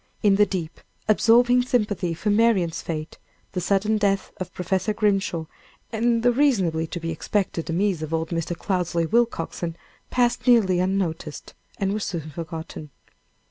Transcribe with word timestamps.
In 0.23 0.33
the 0.33 0.47
deep, 0.47 0.81
absorbing 1.07 1.61
sympathy 1.61 2.15
for 2.15 2.31
Marian's 2.31 2.81
fate, 2.81 3.19
the 3.51 3.61
sudden 3.61 3.99
death 3.99 4.31
of 4.37 4.51
Professor 4.51 4.95
Grimshaw, 4.95 5.45
and 5.91 6.23
the 6.23 6.31
reasonably 6.31 6.87
to 6.87 6.99
be 6.99 7.11
expected 7.11 7.65
demise 7.65 8.01
of 8.01 8.11
old 8.11 8.29
Mr. 8.29 8.57
Cloudesley 8.57 9.05
Willcoxen, 9.05 9.75
passed 10.09 10.47
nearly 10.47 10.79
unnoticed, 10.79 11.53
and 11.77 11.93
were 11.93 11.99
soon 11.99 12.31
forgotten. 12.31 12.89